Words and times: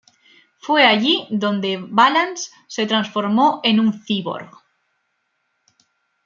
Fue 0.57 0.83
allí 0.83 1.27
donde 1.29 1.77
Valance 1.77 2.49
se 2.67 2.87
transformó 2.87 3.59
en 3.63 3.79
un 3.79 4.03
cyborg. 4.03 4.49